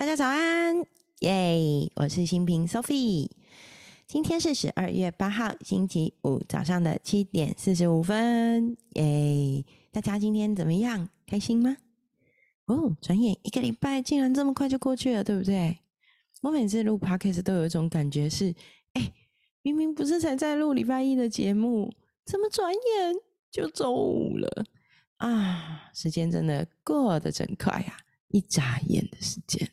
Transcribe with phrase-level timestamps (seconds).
[0.00, 0.82] 大家早安，
[1.18, 1.92] 耶！
[1.96, 3.28] 我是新平 Sophie，
[4.06, 9.62] 今天是十二月八号星期五早上的七点四十五分，耶！
[9.92, 11.10] 大家今天怎么样？
[11.26, 11.76] 开心吗？
[12.64, 15.80] 哦，转眼一个礼拜竟然这么快就过去了，对不对？
[16.40, 18.54] 我每次录 Podcast 都有一种感觉是，
[18.94, 19.12] 哎，
[19.60, 21.92] 明明不是才在录礼拜一的节目，
[22.24, 23.14] 怎么转眼
[23.52, 24.64] 就周五了
[25.18, 25.90] 啊？
[25.92, 27.98] 时间真的过得真快呀，
[28.28, 29.70] 一眨眼的时间。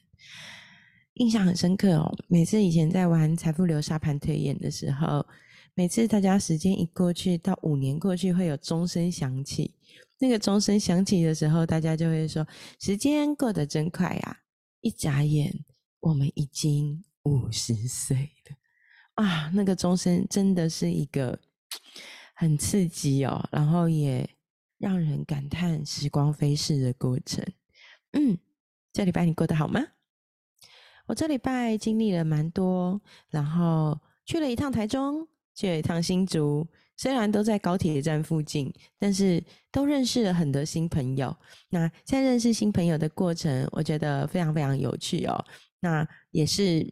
[1.17, 5.25] 印象很深刻哦，每次以前在玩财富流沙盘推演的时候，
[5.73, 9.73] 每次大家时间一过去，到五年过去，会有钟声响起。
[10.19, 12.47] 那个钟声响起的时候，大家就会说
[12.79, 14.39] ：“时间过得真快呀！”
[14.81, 15.63] 一眨眼，
[15.99, 18.55] 我们已经五十岁了
[19.15, 19.51] 啊！
[19.53, 21.39] 那个钟声真的是一个
[22.35, 24.29] 很刺激哦，然后也
[24.77, 27.43] 让人感叹时光飞逝的过程。
[28.13, 28.37] 嗯，
[28.93, 29.81] 这礼拜你过得好吗？
[31.07, 36.67] 我这礼拜经历了蛮多，然后去了一趟台中，去了一趟新竹。
[36.99, 41.35] 虽然都在高铁站附近，但是都认识了很多新朋友。
[41.69, 45.45] 那在认识新朋友的过程，我觉得非常非常有趣哦。
[45.79, 46.91] 那也是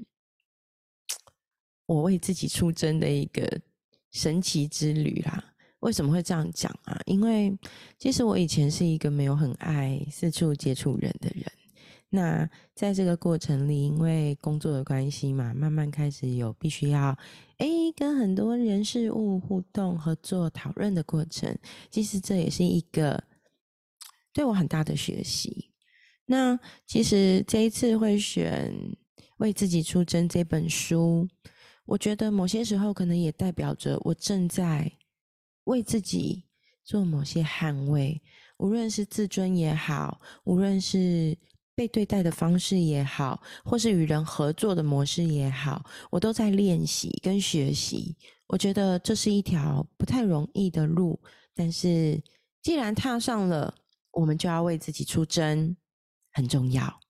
[1.87, 3.59] 我为自己出征的一个
[4.11, 5.43] 神奇之旅啦。
[5.79, 6.99] 为什么会这样讲啊？
[7.05, 7.57] 因为
[7.97, 11.51] 其实我以前是一个没有很爱四处接触人的人。
[12.15, 17.15] 那在这个过程里，因为工作的关系嘛，慢慢开始有必须要
[17.57, 21.53] 诶跟很多人事物互动、合作、讨论的过程。
[21.91, 23.21] 其实这也是一个
[24.31, 25.73] 对我很大的学习。
[26.25, 26.57] 那
[26.87, 28.73] 其实这一次会选
[29.37, 31.27] 《为自己出征》这本书，
[31.85, 34.89] 我觉得某些时候可能也代表着我正在
[35.65, 36.45] 为自己
[36.85, 38.21] 做某些捍卫，
[38.57, 41.37] 无论是自尊也好，无论是。
[41.75, 48.15] 被对待的方式也好，或是与人合作的模式也好，我都在练习跟学习。
[48.47, 51.19] 我觉得这是一条不太容易的路，
[51.53, 52.21] 但是
[52.61, 53.73] 既然踏上了，
[54.11, 55.75] 我们就要为自己出征，
[56.31, 57.04] 很重要。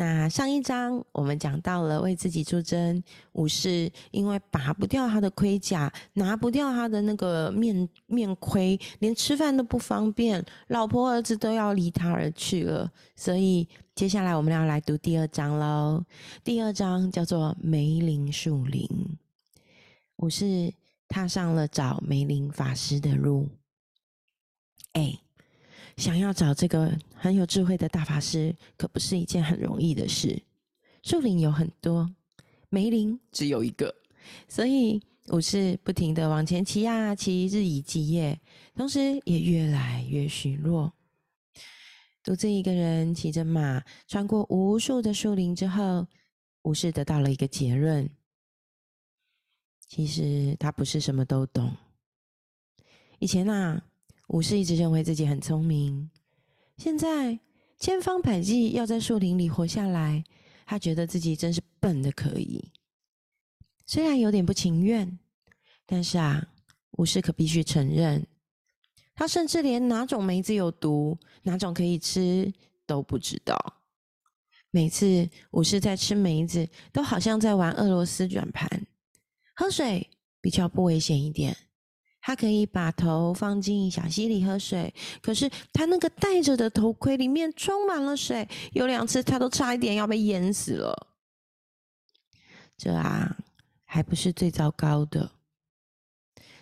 [0.00, 12.90] 那上一章我们讲到了为自己出征，武士因为拔不掉他的盔甲，拿不掉他的那个面面盔，连吃饭都不方便，老婆儿子都要离他而去了。
[13.14, 16.02] 所以接下来我们要来读第二章喽。
[16.42, 18.88] 第二章叫做梅林树林，
[20.16, 20.72] 武士
[21.08, 23.50] 踏上了找梅林法师的路。
[24.94, 25.20] 哎。
[25.96, 30.42] 想要找这个很有智慧的大法师，可不是一件很容易的事。
[31.02, 32.08] 树林有很多，
[32.68, 33.94] 梅林只有一个，
[34.48, 38.40] 所以武士不停的往前骑啊骑，日以继夜，
[38.74, 40.92] 同时也越来越虚弱。
[42.22, 46.06] 独自一个人骑着马，穿过无数的树林之后，
[46.62, 48.08] 武士得到了一个结论：
[49.86, 51.76] 其实他不是什么都懂。
[53.18, 53.84] 以前啊。
[54.30, 56.08] 武士一直认为自己很聪明，
[56.76, 57.40] 现在
[57.80, 60.22] 千方百计要在树林里活下来，
[60.64, 62.70] 他觉得自己真是笨的可以。
[63.86, 65.18] 虽然有点不情愿，
[65.84, 66.46] 但是啊，
[66.92, 68.24] 武士可必须承认，
[69.16, 72.52] 他甚至连哪种梅子有毒、哪种可以吃
[72.86, 73.82] 都不知道。
[74.70, 78.86] 每次武士在吃梅子，都好像在玩俄罗斯转盘。
[79.56, 80.08] 喝水
[80.40, 81.56] 比较不危险一点。
[82.20, 84.92] 他可以把头放进小溪里喝水，
[85.22, 91.08] 可是他那个戴着的头盔里面充满了水，有两次他都差一点要被淹死了。
[92.76, 93.36] 这啊，
[93.84, 95.30] 还不是最糟糕的。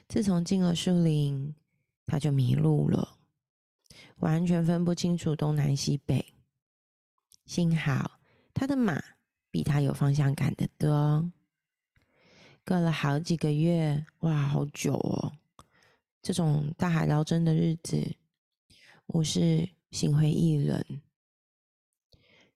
[0.09, 1.55] 自从进了树林，
[2.07, 3.17] 他就迷路了，
[4.17, 6.35] 完全分不清楚东南西北。
[7.47, 8.19] 幸好
[8.55, 9.03] 他的马
[9.51, 11.31] 比他有方向感的多。
[12.65, 15.33] 过了好几个月，哇，好久哦！
[16.29, 18.07] 这种大海捞针的日子，
[19.07, 20.85] 我是心灰意冷。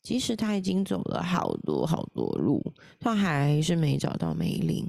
[0.03, 2.63] 即使他已经走了好多好多路，
[3.01, 4.87] 他还是没找到梅林。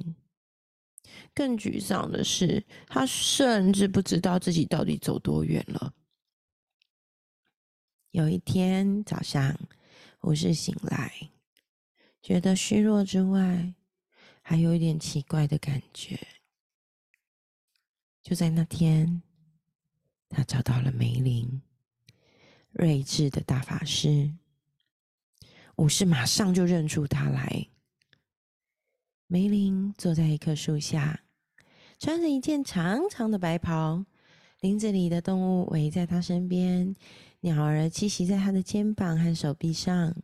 [1.33, 5.93] 更沮丧的是，他甚至不知道自己到底走多远了。
[8.11, 9.57] 有一天早上，
[10.19, 11.29] 我是醒来，
[12.21, 13.73] 觉得虚弱之外，
[14.41, 16.19] 还有一点奇怪的感觉。
[18.23, 19.21] 就在那天，
[20.29, 21.61] 他找到了梅林，
[22.71, 24.33] 睿智的大法师。
[25.75, 27.67] 武士马上就认出他来。
[29.27, 31.25] 梅林坐在一棵树下，
[31.99, 34.05] 穿着一件长长的白袍，
[34.61, 36.95] 林子里的动物围在他身边，
[37.41, 40.15] 鸟儿栖息在他的肩膀和手臂上。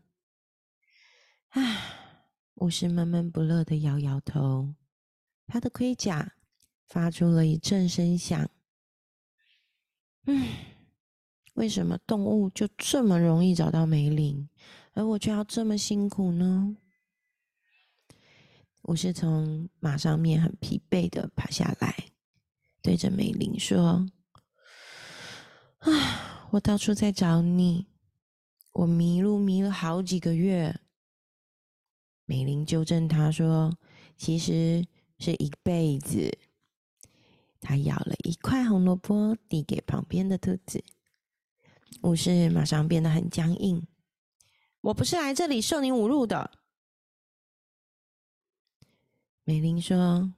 [1.49, 1.81] 唉，
[2.55, 4.73] 武士闷闷不乐的摇摇头，
[5.47, 6.35] 他的盔甲
[6.89, 8.49] 发出了一阵声响。
[10.25, 10.47] 嗯，
[11.53, 14.49] 为什么动物就这么容易找到梅林，
[14.93, 16.75] 而我却要这么辛苦呢？
[18.81, 22.09] 我是从马上面很疲惫的爬下来，
[22.81, 24.05] 对着梅林说
[25.79, 27.87] ：“啊，我到处在找你。”
[28.73, 30.79] 我迷路迷了好几个月，
[32.25, 33.77] 美玲纠正他说
[34.15, 34.85] ：“其实
[35.17, 36.37] 是一辈子。”
[37.59, 40.83] 他咬了一块红萝卜，递给旁边的兔子。
[42.01, 43.85] 武士马上变得很僵硬
[44.81, 46.51] ：“我不是来这里受你侮辱的。”
[49.43, 50.31] 美玲说：“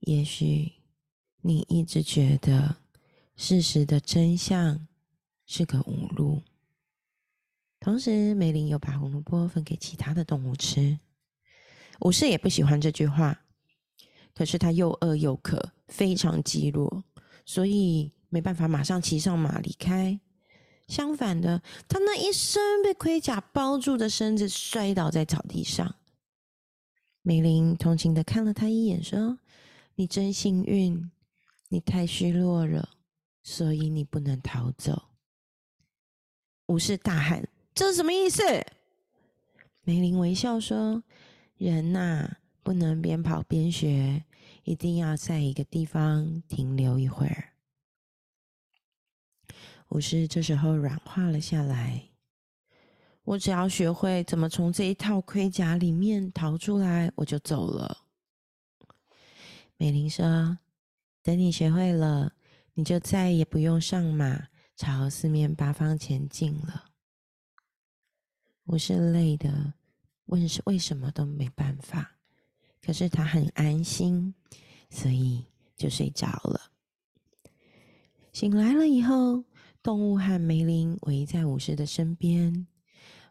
[0.00, 0.72] 也许
[1.42, 2.76] 你一直觉得
[3.36, 4.88] 事实的真相
[5.46, 6.42] 是个侮辱。”
[7.78, 10.98] 同时，梅林又把红萝卜分给其他的动物吃。
[12.00, 13.44] 武士也不喜欢这句话，
[14.34, 17.04] 可是他又饿又渴，非常饥弱，
[17.46, 20.18] 所以没办法马上骑上马离开。
[20.88, 25.94] 相反的，他那一身被盔甲包住的身子摔倒在草地上。
[27.22, 29.38] 梅林同情的看了他一眼，说
[29.94, 31.10] ：“你真幸运，
[31.68, 32.88] 你太虚弱了，
[33.44, 35.10] 所以你不能逃走。”
[36.66, 37.48] 武士大喊。
[37.72, 38.42] 这是什么意思？
[39.84, 41.04] 梅林微笑说
[41.56, 44.24] ：“人呐，不能边跑边学，
[44.64, 47.52] 一定要在一个地方停留一会儿。”
[49.90, 52.08] 武士这时候软化了下来。
[53.22, 58.04] 我只要学会怎么从这一套盔甲里面逃出来，我就走了。
[59.78, 60.58] 美玲说
[61.24, 62.34] ：“等你学会了，
[62.74, 66.90] 你就再也不用上马，朝四面八方前进了。”
[68.64, 69.72] 我是累的，
[70.26, 72.13] 问是为什么都没办法。
[72.84, 74.34] 可是他很安心，
[74.90, 75.44] 所以
[75.76, 76.60] 就睡着了。
[78.32, 79.42] 醒来了以后，
[79.82, 82.66] 动物和梅林围在武士的身边。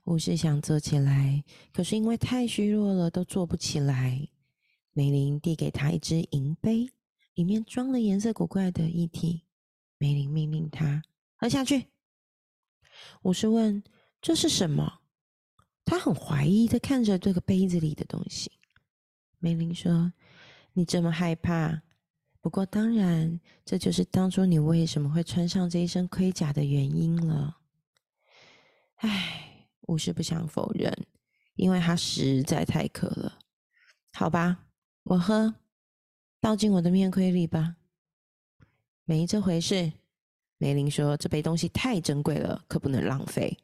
[0.05, 4.27] 武士想坐起来，可是因为太虚弱了，都坐不起来。
[4.91, 6.89] 梅林递给他一只银杯，
[7.35, 9.44] 里面装了颜色古怪的液体。
[9.97, 11.01] 梅林命令他
[11.35, 11.88] 喝下去。
[13.21, 13.81] 武士问
[14.21, 15.00] ：“这是什么？”
[15.85, 18.51] 他很怀疑的看着这个杯子里的东西。
[19.44, 20.13] 梅林说
[20.72, 21.81] ：“你这么害怕，
[22.40, 27.57] 不过当然，这就是当初你为什么会穿上这一身盔甲的原因了。”
[29.04, 30.98] 唉，我是不想否认，
[31.56, 33.38] 因为他实在太渴了。
[34.13, 34.60] 好吧，
[35.04, 35.54] 我喝，
[36.39, 37.75] 倒进我的面盔里吧。
[39.04, 39.92] 没这回事，
[40.57, 43.57] 梅林说：“这杯东西太珍贵了，可不能浪费。”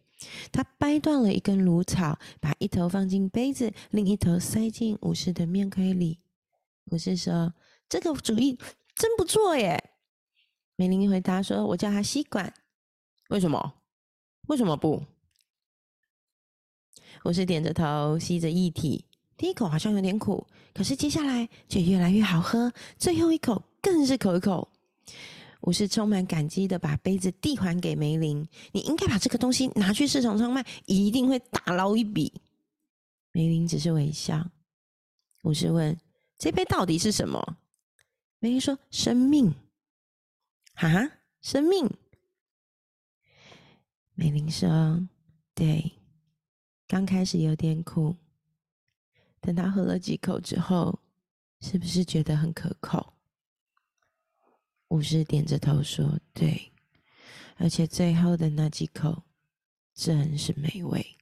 [0.51, 6.19] 他掰断了一根芦草，把一头放进杯子，另一头塞进武士的面盔里。
[6.91, 7.53] 武士说
[7.87, 8.57] ：“这个主意
[8.95, 9.91] 真不错耶。”
[10.75, 12.53] 梅林回答说：“我叫他吸管。”
[13.29, 13.75] 为什么？
[14.47, 15.05] 为什么不？
[17.25, 19.05] 武士点着头，吸着液体。
[19.37, 22.73] 第一口好像有点苦，可是接下来却越来越好喝。
[22.97, 24.69] 最后一口更是可口。
[25.61, 32.33] 武士充满感激的把杯子递还给梅林：“你应该把这个东西拿去市场上卖，一定会大捞一笔。”
[33.33, 34.49] 梅林只是微笑。
[35.43, 35.99] 武士问
[36.39, 37.57] ：“这杯到底是什么？”
[38.39, 39.53] 梅林说：“生命。”
[40.73, 41.11] 哈，
[41.41, 41.89] 生命。
[44.15, 45.05] 梅林说
[45.53, 45.91] ：“对，
[46.87, 48.15] 刚开始有点苦，
[49.41, 50.97] 等他喝了几口之后，
[51.59, 53.13] 是不是觉得很可口？”
[54.89, 56.71] 武士点着头说：“对，
[57.55, 59.23] 而且最后的那几口
[59.93, 61.15] 真是美味。”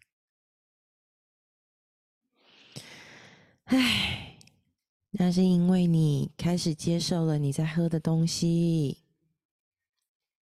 [3.65, 4.37] 唉，
[5.11, 9.03] 那是因为你开始接受了你在喝的东西。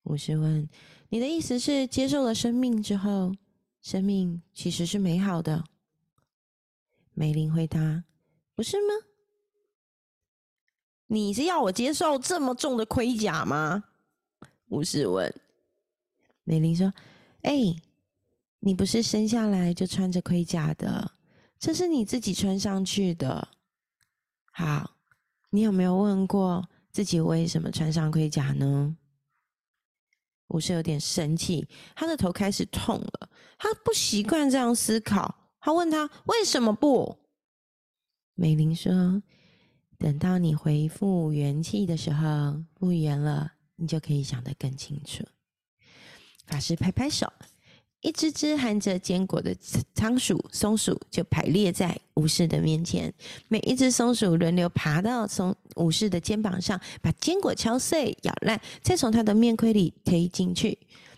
[0.03, 0.69] 武士问
[1.09, 3.33] ：“你的意思是接受了生命之后，
[3.81, 5.63] 生命其实是美好的？”
[7.17, 8.03] 梅林回答
[8.53, 8.93] ：“不是吗？”
[11.07, 13.83] 你是要我接受这么重的盔甲吗？
[14.69, 15.33] 武士问。
[16.43, 16.91] 美玲说
[17.43, 17.75] ：“哎，
[18.59, 21.11] 你不是生下来就穿着盔甲的，
[21.59, 23.47] 这是你自己穿上去的。
[24.51, 24.95] 好，
[25.51, 28.95] 你有没有问过自己为什么穿上盔甲呢？”
[30.49, 33.29] 武士有点生气，他的头开始痛了。
[33.57, 35.35] 他不习惯这样思考。
[35.59, 37.15] 他问他：“为什么不？”
[38.33, 39.21] 美玲说。
[39.97, 45.23] 等到你恢复元气的时候，复原了，你就可以想得更清楚。
[46.45, 47.31] 法师拍拍手，
[48.01, 49.55] 一只只含着坚果的
[49.93, 53.11] 仓鼠、松鼠就排列在武士的面前。
[53.47, 60.77] 每一只松鼠轮流爬到松武士的肩膀上，把坚果敲碎、咬烂，再从他的面盔里推进去。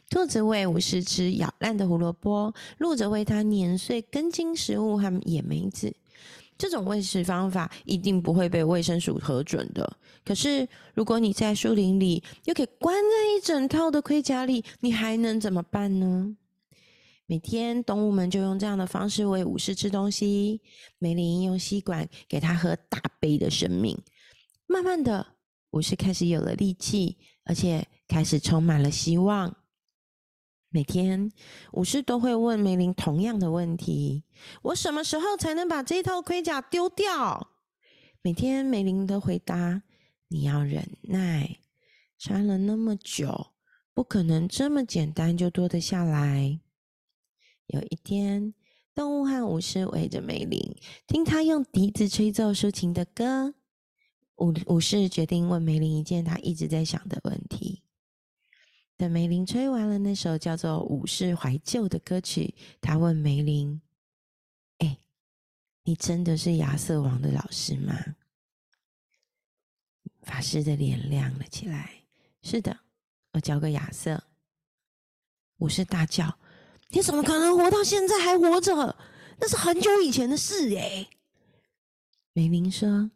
[0.10, 5.94] 兔子喂武士吃咬烂的胡萝卜，鹿则喂它碾碎根茎食物和野梅子。
[6.58, 9.98] 这种喂食方法一定不会被卫生署核准的。
[10.26, 16.36] 可是，如果你在树林里又给关在一整套的盔甲里，你还能怎么办呢？
[17.26, 20.62] 每天，动物们就用这样的方式喂武士吃东西。
[20.98, 23.98] 梅林用吸管给他喝大杯的生命。
[24.66, 25.26] 慢慢的，
[25.72, 29.56] 武士开始有了力气，而且开始充满了希望。
[30.70, 31.32] 每天，
[31.72, 34.24] 武士都会问梅林同样的问题
[34.64, 37.52] ：“我什么时候才能把这套盔甲丢掉？”
[38.22, 39.84] 每天，梅林的回答
[40.28, 41.60] ：“你要忍耐，
[42.20, 43.54] 穿了那么久，
[43.94, 46.60] 不可能这么简单就脱得下来。”
[47.68, 48.54] 有一天，
[48.94, 50.76] 动物和武士围着梅林，
[51.08, 53.54] 听他用笛子吹奏抒情的歌。
[54.36, 57.84] 武武士决定问梅林一件他一直在想的问题。
[58.98, 63.80] 等梅林吹完了那首叫做《武士怀旧》的歌曲，他问梅林
[64.80, 64.98] ：“哎，
[65.84, 67.94] 你真的是亚瑟王的老师吗？”
[70.26, 71.92] 法师的脸亮了起来
[72.42, 72.76] ：“是的，
[73.34, 74.24] 我教个亚瑟。”
[75.60, 76.40] 武士大叫
[76.90, 78.98] ：“你怎么可能活到现在还活着？
[79.40, 81.08] 那是很久以前的事哎！”
[82.34, 83.12] 梅林说：“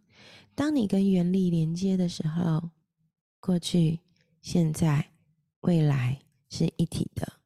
[0.53, 2.69] 当你跟原力连接的时候，
[3.39, 4.00] 过去、
[4.43, 5.07] 现在。”
[5.62, 7.39] 未来是一体的。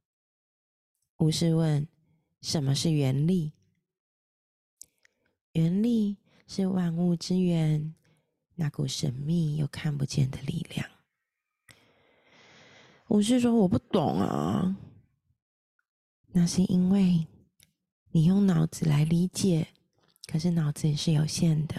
[1.18, 1.88] 武士问
[2.42, 3.54] ：“什么是原力？”
[5.54, 6.18] 原力
[6.48, 7.94] 是万物之源，
[8.56, 10.90] 那股神秘又看不见的力量。
[13.08, 14.78] 武士说：“我不懂啊。”
[16.32, 17.28] 那是因为
[18.12, 19.68] 你用脑子来理解，
[20.26, 21.76] 可是脑子也是有限的。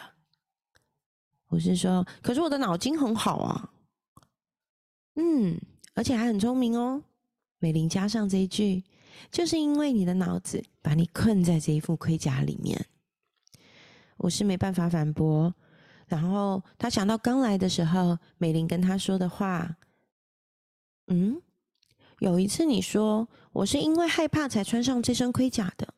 [1.48, 3.72] 武士说：“可是我的脑筋很好啊。”
[5.16, 5.58] 嗯。
[5.96, 7.02] 而且还很聪明哦，
[7.58, 8.84] 美玲加上这一句，
[9.30, 12.86] 就是因为你的脑子把你困在这一副盔甲里面。
[14.18, 15.54] 我是没办法反驳。
[16.06, 19.76] 然后他想到刚来的时候，美玲跟他说的话
[21.08, 21.40] ：“嗯，
[22.18, 25.94] 有一次你说我是因为害怕才穿上这身盔甲的。”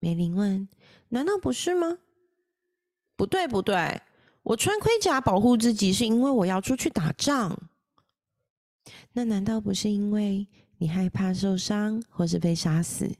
[0.00, 0.68] 美玲问
[1.08, 1.98] ：“难道不是吗
[3.16, 4.02] ？”“不对，不对，
[4.42, 7.70] 我穿盔甲保护自己，是因为我要出去打仗。”
[9.12, 10.46] 那难道不是因为
[10.78, 13.10] 你害怕受伤或是被杀死？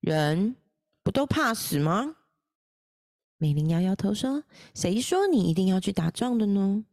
[0.00, 0.56] 人
[1.02, 2.16] 不都怕死吗？
[3.38, 4.44] 美玲摇摇头说
[4.74, 6.84] ：“谁说你一定要去打仗的呢？”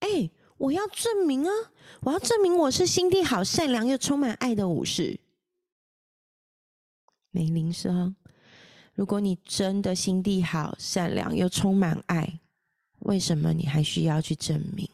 [0.00, 1.50] 哎，我要证明啊！
[2.02, 5.18] 我要证明我是心地好、善良又充满爱的武士。
[7.30, 8.14] 美玲说
[8.94, 12.40] ：“如果你真的心地好、善良又充满爱，
[13.00, 14.88] 为什么你还需要去证明？”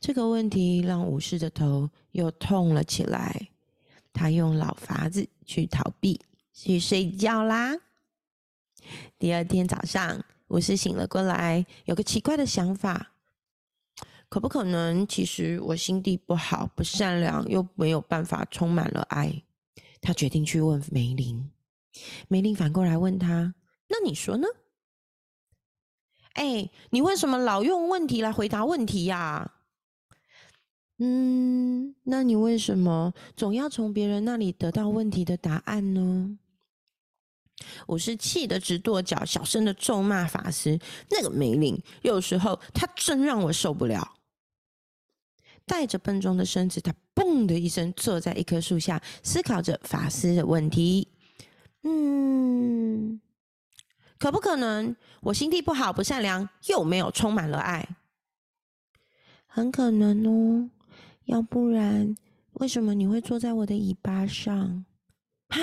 [0.00, 3.48] 这个问题让武士的头又痛了起来。
[4.12, 6.20] 他用老法子去逃避，
[6.52, 7.76] 去睡觉啦。
[9.18, 13.12] 第二天早上，武士醒了过来，有个奇怪的想法：
[14.28, 19.42] 可不可能，其实我心地不好、不善良，又没有办法充满了爱？
[20.00, 21.50] 他决定去问梅林。
[22.28, 23.54] 梅林反过来问他
[23.88, 24.46] ：“那你说呢？”
[26.34, 29.52] 哎，你为什么老用问题来回答问题呀？
[30.98, 36.38] 嗯，那你为什么总要从别人那里得到问题的答案呢？
[37.86, 40.78] 我是气得直跺脚，小声的咒骂法师。
[41.10, 44.16] 那个梅林，有时候他真让我受不了。
[45.64, 51.08] 带着笨重的身子，他嘣的一声坐在一棵树下，思考着法师的问题。
[51.82, 53.20] 嗯，
[54.18, 57.96] 可不可能我心地不好、不善良，又没有充满了爱？
[59.46, 60.70] 很可能哦。
[61.28, 62.14] 要不然，
[62.54, 64.56] 为什么你会坐在我的尾巴上？
[65.48, 65.58] 啊！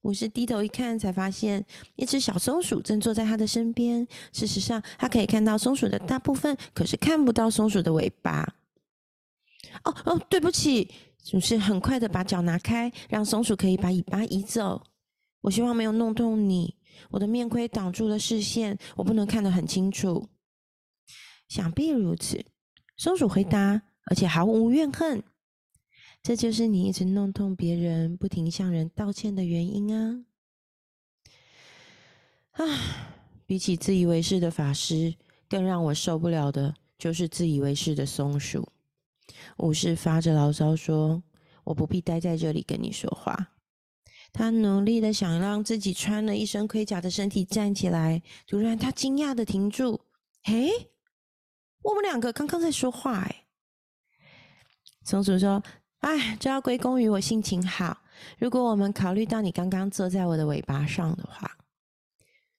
[0.00, 1.64] 武士低头一看，才发现
[1.94, 4.08] 一只小松鼠正坐在他的身边。
[4.32, 8.42] 事实上，他可以看到松鼠的大部分，可是看不到松鼠的尾巴。
[9.84, 10.90] 哦哦，对不起！
[11.34, 14.82] 武士很快的把脚拿开，让松鼠可以把尾巴移走。
[15.42, 16.76] 我希望没有弄痛你。
[17.10, 20.30] 我的面盔挡住了视线，我不能看得很清楚。
[21.46, 22.42] 想必如此，
[22.96, 23.82] 松鼠回答。
[24.06, 25.22] 而且毫无怨恨，
[26.22, 30.24] 这就是你一直弄痛别人、不停向人道歉的原因啊！
[32.52, 32.64] 啊，
[33.46, 35.14] 比起自以为是的法师，
[35.48, 38.68] 更让我受不了的就是自以为是的松鼠。
[39.58, 41.22] 武士发着牢骚说
[41.64, 43.54] ：“我不必待在这里跟你说话。”
[44.32, 50.00] 他努力的想让自己穿了一身盔甲的身体站起来，突然他惊讶的停住
[50.42, 50.70] ：“嘿，
[51.82, 53.38] 我们两个刚刚在说话哎。”
[55.04, 55.62] 松鼠说
[56.00, 57.98] ：“哎，这要归功于我心情好。
[58.38, 61.50] 如果我们考虑到你刚刚坐在我的尾巴上的话，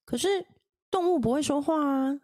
[0.06, 0.46] 可是
[0.92, 2.20] 动物不会说话啊。”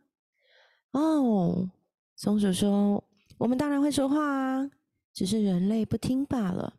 [0.92, 1.70] 哦，
[2.16, 3.04] 松鼠说
[3.38, 4.72] ：“我们当然会说话啊，
[5.14, 6.74] 只是人类不听罢了。”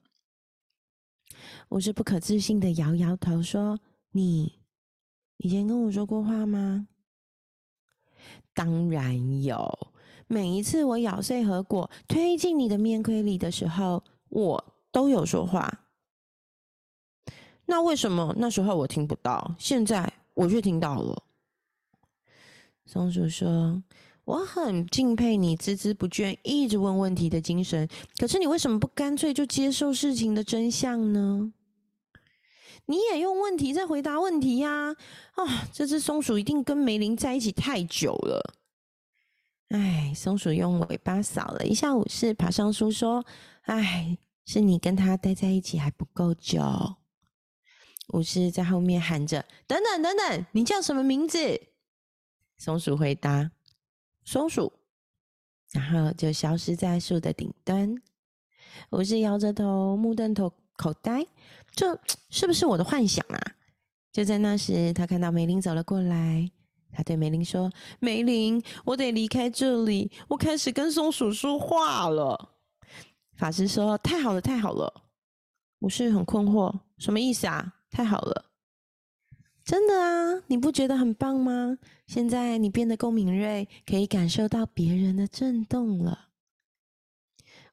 [1.68, 3.78] 我是不可置信的摇摇头，说
[4.10, 4.58] ：“你
[5.36, 6.88] 以前跟我说过话吗？”
[8.52, 9.92] 当然有，
[10.32, 15.80] 每一次我咬碎核果推进你的面盔里的时候，我都有说话。
[17.66, 21.20] 那为什么那时候我听不到，现在我却听到了？
[22.86, 23.82] 松鼠说
[24.24, 31.52] ：“我很敬佩你孜孜不倦、一直问问题的精神，可是你为什么不干脆就接受事情的真相呢？”
[32.86, 34.94] 你也用问题在回答问题呀！
[35.34, 38.59] 啊，这只松鼠一定跟梅林在一起太久了。
[39.70, 43.24] 哎，松鼠用尾巴扫了一下武士，爬上树说
[43.66, 46.60] ：“哎，是你跟他待在一起还不够久。”
[48.12, 51.38] 武士在后面喊着：“等等等等，你叫什么名字？”
[52.58, 53.52] 松鼠回答
[54.26, 54.72] ：“松鼠。”
[55.70, 57.94] 然后就消失在树的顶端。
[58.90, 61.24] 武士摇着头，目瞪口口呆。
[61.76, 61.96] 这
[62.28, 63.40] 是不是我的幻想啊？
[64.10, 66.50] 就在那时，他看到梅林走了过来。
[66.92, 67.70] 他对梅林说
[68.00, 72.56] ：“梅林，我得离开这里，我开始跟松鼠说话了。”
[73.36, 75.04] 法师说：“太好了，太好了。”
[75.80, 77.76] 我是很困惑，什么意思啊？
[77.90, 78.50] 太好了，
[79.64, 80.42] 真的啊？
[80.46, 81.78] 你不觉得很棒吗？
[82.06, 86.28] 现在你变得够敏锐，可以感受到别人的震动了。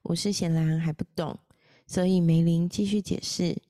[0.04, 1.38] 武士显然还不懂，
[1.86, 3.60] 所以梅林继续解释。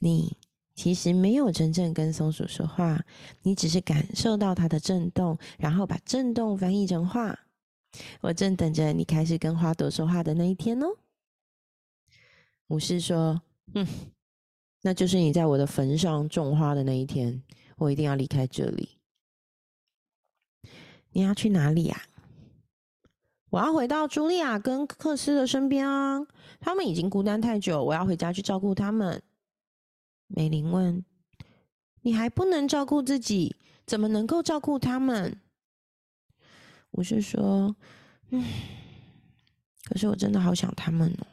[0.00, 0.36] 你
[0.74, 3.04] 其实没有真正跟松鼠说话，
[3.42, 7.38] 你只是感受到它的震动，然后把震动翻译成话。
[8.20, 10.86] 我正等着你开始跟花朵说话的那一天哦。
[12.66, 13.40] 武士说
[13.74, 13.86] ：“嗯，
[14.82, 17.42] 那就是你在我的坟上种花的那一天。
[17.76, 18.98] 我一定要离开这里。
[21.10, 22.02] 你要去哪里呀？
[23.50, 26.26] 我要回到茱莉亚跟克斯的身边啊！
[26.58, 29.22] 他们已经孤单太久，我要回家去照顾他们。”
[30.26, 31.04] 美玲问
[32.02, 33.56] ：“你还不能照顾自己，
[33.86, 35.40] 怎么能够照顾他们？”
[36.92, 37.74] 我是说
[38.30, 38.44] ：“嗯，
[39.84, 41.26] 可是我真的好想他们哦。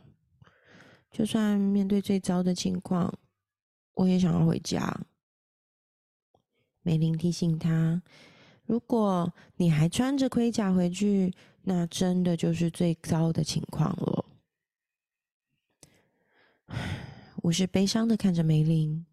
[1.12, 3.14] 就算面对最糟的情况，
[3.94, 5.02] 我也想要回家。”
[6.84, 8.02] 美玲提醒他
[8.66, 14.26] ：“如果你还穿着盔甲回去，那真的就是最糟的情况了。”
[17.42, 19.04] 我是悲伤的看着梅林，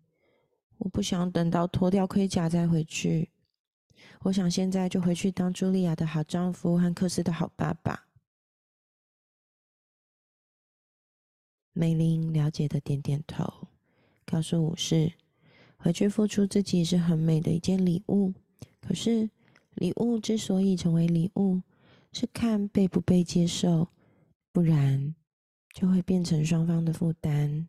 [0.77, 3.31] 我不想等到脱掉盔甲再回去，
[4.21, 8.07] 我想现在就回去当茱莉亚的好丈夫和克斯的好爸爸。
[11.73, 13.69] 梅林了解的点点头，
[14.27, 15.15] 告诉武士，
[15.79, 18.35] 回去付出自己是很美的一件礼物。
[18.83, 19.31] 可是
[19.75, 21.63] 礼物之所以成为礼物，
[22.13, 23.89] 是看被不被接受，
[24.53, 25.15] 不然
[25.73, 27.69] 就会变成双方的负担。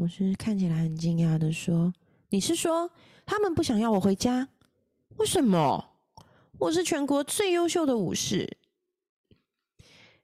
[0.00, 1.92] 武士看起来很惊讶的说
[2.30, 2.90] ：“你是说
[3.26, 4.48] 他们不想要我回家？
[5.18, 5.98] 为什么？
[6.58, 8.56] 我是全国最优秀的武士。”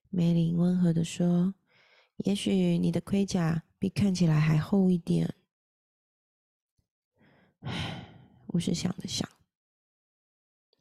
[0.08, 1.52] 梅林温和的说
[2.24, 5.34] ：“也许你的盔甲比看起来还厚一点。”
[7.60, 8.06] 唉，
[8.46, 9.28] 武士想了想，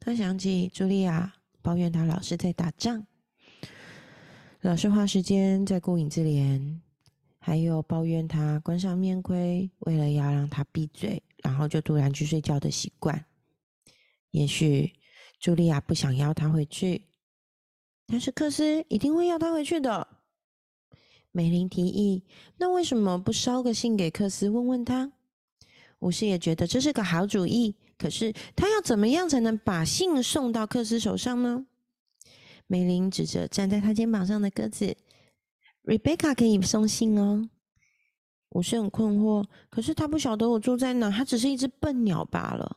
[0.00, 3.06] 他想起茱莉亚抱怨他老是在打仗，
[4.62, 6.80] 老是花时间在顾影自怜。
[7.46, 13.24] 还有抱怨他关上面盔，为了要让他闭嘴，然后就突然去睡觉的习惯。
[14.32, 14.92] 也许
[15.40, 17.04] 茱莉亚不想要他回去，
[18.08, 20.08] 但是克斯一定会要他回去的。
[21.30, 22.24] 美玲提议
[22.58, 25.12] ：“那为什么不捎个信给克斯，问问他？”
[26.00, 27.76] 武士也觉得这是个好主意。
[27.96, 31.64] 可是他要怎么样才能把信送到克斯手上呢？
[32.66, 34.96] 美玲指着站在他肩膀上的鸽子。
[35.86, 37.48] Rebecca 可以送信哦，
[38.48, 42.76] 我是很困惑，可是他不晓得我住在哪，他只是一只笨鸟罢了。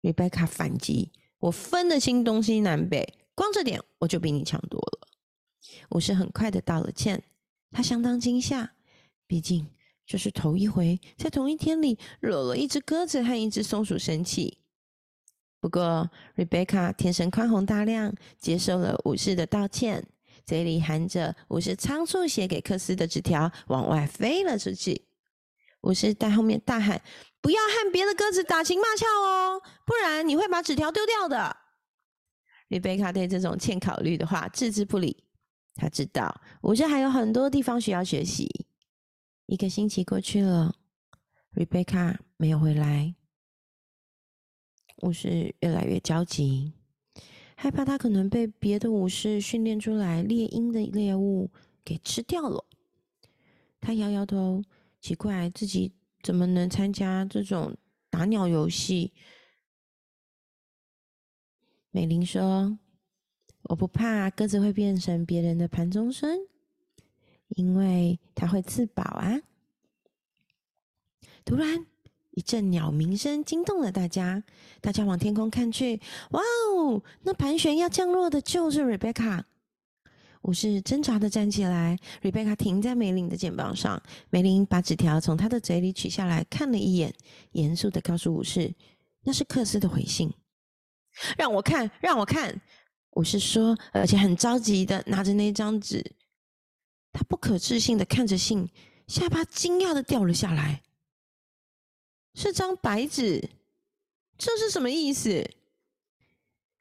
[0.00, 5.08] Rebecca 反击：“我分得清东西南北，光这点我就比你强多了。”
[5.90, 7.20] 我是很快的道了歉，
[7.72, 8.74] 他相当惊吓，
[9.26, 9.66] 毕竟
[10.06, 14.58] 这是头一回在同一天里惹了一只鸽子和一只松鼠生气。
[15.58, 20.06] 不过 Rebecca 天生宽宏大量，接受了武士的道歉。
[20.46, 25.06] 嘴里含着武士仓促写给克斯的纸条，往外飞了出去。
[25.82, 27.00] 武士在后面大喊
[27.40, 31.56] ：“不要和别的鸽子打情骂俏哦，不然你会把纸条丢掉的。”
[32.68, 35.24] 瑞贝卡对这种欠考虑的话置之不理。
[35.74, 38.66] 他知道武士还有很多地方需要学习。
[39.46, 40.74] 一个星期过去了，
[41.50, 43.14] 瑞贝卡没有回来。
[45.02, 46.72] 武士越来越焦急，
[47.64, 51.50] 害怕他可能被别的武士训练出来猎鹰的猎物
[51.82, 52.62] 给吃掉了。
[53.80, 54.62] 他摇摇头，
[55.00, 55.90] 奇怪自己
[56.22, 57.74] 怎么能参加这种
[58.10, 59.14] 打鸟游戏。
[61.90, 62.78] 美玲说
[63.64, 66.36] ：“我不怕鸽子会变成别人的盘中餐，
[67.48, 69.40] 因为它会自保啊。”
[71.46, 71.86] 突然。
[72.34, 74.42] 一阵鸟鸣声惊动了大家，
[74.80, 77.02] 大家往天空看去，哇哦！
[77.22, 79.44] 那盘旋要降落的就是瑞贝卡。
[80.42, 84.02] 武士挣扎的站起来，瑞贝卡停在梅林的肩膀上。
[84.30, 87.14] 梅林把纸条从他的嘴里取下来看了一眼，
[87.52, 88.74] 严肃的告诉武士
[89.24, 90.30] ：“那是克斯的回信。”
[91.38, 92.60] 让我看，让我看！
[93.12, 96.04] 武士说，而且很着急的拿着那张纸。
[97.12, 98.68] 他不可置信的看着信，
[99.06, 100.82] 下巴惊讶的掉了下来。
[102.34, 103.50] 是张白纸，
[104.36, 105.48] 这是什么意思？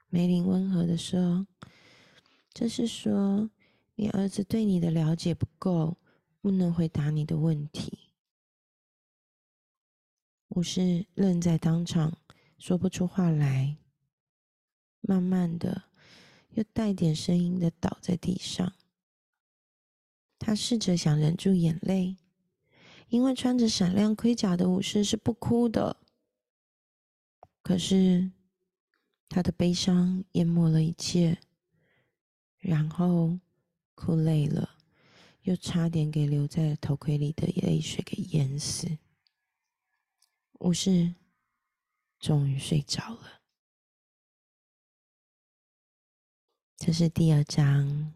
[0.09, 1.47] 梅林温和的说
[2.53, 3.49] ：“这是说
[3.95, 5.97] 你儿子对你的了解不够，
[6.41, 7.99] 不能回答你的问题。”
[10.49, 12.17] 武士愣在当场，
[12.57, 13.77] 说不出话来，
[15.01, 15.83] 慢慢的
[16.51, 18.73] 又带点声音的倒在地上。
[20.39, 22.17] 他试着想忍住眼泪。
[23.13, 25.97] 因为穿着闪亮盔甲的武士是不哭的，
[27.61, 28.31] 可是
[29.29, 31.37] 他的悲伤淹没了一切，
[32.57, 33.37] 然后
[33.93, 34.77] 哭累了，
[35.43, 38.97] 又差点给留在头盔里的泪水给淹死。
[40.53, 41.13] 武士
[42.19, 43.41] 终于睡着了。
[46.77, 48.11] 这是第二章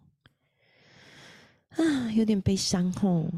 [1.69, 3.31] 啊，有点悲伤吼。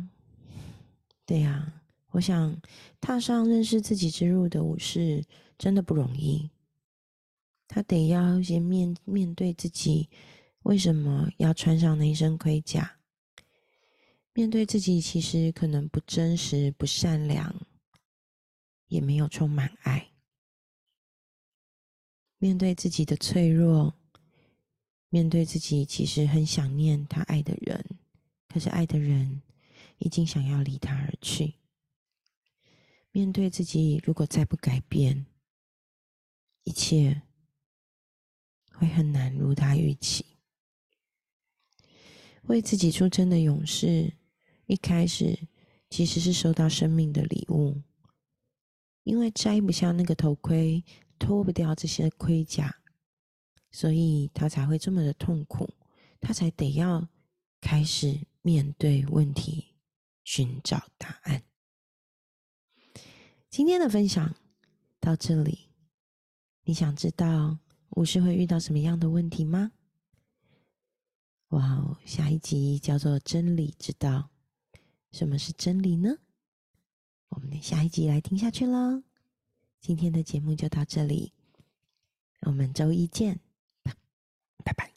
[1.29, 2.59] 对呀，我想
[2.99, 5.23] 踏上认识自己之路的武士
[5.59, 6.49] 真的不容易。
[7.67, 10.09] 他得要先面面对自己
[10.63, 12.97] 为什么要穿上那一身盔甲，
[14.33, 17.55] 面对自己其实可能不真实、不善良，
[18.87, 20.09] 也没有充满爱，
[22.39, 23.93] 面对自己的脆弱，
[25.09, 27.85] 面对自己其实很想念他爱的人，
[28.47, 29.43] 可是爱的人。
[29.99, 31.55] 已经想要离他而去。
[33.11, 35.25] 面对自己，如果再不改变，
[36.63, 37.21] 一切
[38.73, 40.25] 会很难如他预期。
[42.43, 44.13] 为自己出征的勇士，
[44.65, 45.47] 一开始
[45.89, 47.81] 其实是收到生命的礼物，
[49.03, 50.83] 因为摘不下那个头盔，
[51.17, 52.81] 脱不掉这些盔甲，
[53.71, 55.69] 所以他才会这么的痛苦，
[56.19, 57.07] 他才得要
[57.59, 59.75] 开始面对问题。
[60.31, 61.41] 寻找答案。
[63.49, 64.35] 今天的分享
[64.99, 65.71] 到这里，
[66.65, 67.57] 你想知道
[67.89, 69.71] 武士会遇到什么样的问题吗？
[71.47, 74.29] 哇哦，下一集叫做“真理之道”。
[75.11, 76.19] 什么是真理呢？
[77.29, 79.01] 我们的下一集来听下去喽。
[79.81, 81.33] 今天的节目就到这里，
[82.41, 83.39] 我们周一见。
[84.63, 84.93] 拜拜